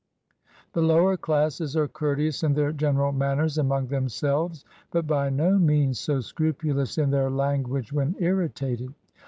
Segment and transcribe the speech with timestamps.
[0.73, 5.99] The lower classes are courteous in their general manners among themselves, but by no means
[5.99, 8.95] so scrupulous in their language when irritated.